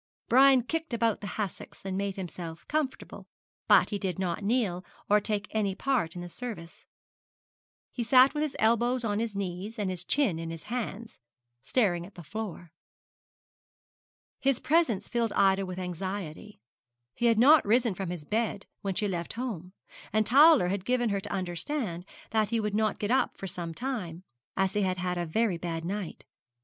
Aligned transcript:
Brian 0.29 0.63
kicked 0.63 0.95
about 0.95 1.21
the 1.21 1.27
hassocks, 1.37 1.85
and 1.85 1.95
made 1.95 2.15
himself 2.15 2.67
comfortable; 2.67 3.27
but 3.67 3.91
he 3.91 3.99
did 3.99 4.17
not 4.17 4.43
kneel, 4.43 4.83
or 5.11 5.19
take 5.21 5.45
any 5.51 5.75
part 5.75 6.15
in 6.15 6.21
the 6.21 6.27
service. 6.27 6.87
He 7.91 8.01
sat 8.01 8.33
with 8.33 8.41
his 8.41 8.55
elbows 8.57 9.03
on 9.03 9.19
his 9.19 9.35
knees, 9.35 9.77
and 9.77 9.91
his 9.91 10.03
chin 10.03 10.39
in 10.39 10.49
his 10.49 10.63
hands, 10.63 11.19
staring 11.63 12.03
at 12.03 12.15
the 12.15 12.23
floor. 12.23 12.71
His 14.39 14.59
presence 14.59 15.07
filled 15.07 15.33
Ida 15.33 15.67
with 15.67 15.77
anxiety. 15.77 16.59
He 17.13 17.27
had 17.27 17.37
not 17.37 17.63
risen 17.63 17.93
from 17.93 18.09
his 18.09 18.25
bed 18.25 18.65
when 18.81 18.95
she 18.95 19.07
left 19.07 19.33
home, 19.33 19.71
and 20.11 20.25
Towler 20.25 20.69
had 20.69 20.83
given 20.83 21.09
her 21.09 21.19
to 21.19 21.31
understand 21.31 22.07
that 22.31 22.49
he 22.49 22.59
would 22.59 22.73
not 22.73 22.97
get 22.97 23.11
up 23.11 23.37
for 23.37 23.45
some 23.45 23.71
time, 23.75 24.23
as 24.57 24.73
he 24.73 24.81
had 24.81 24.97
had 24.97 25.19
a 25.19 25.27
very 25.27 25.59
bad 25.59 25.85
night. 25.85 26.25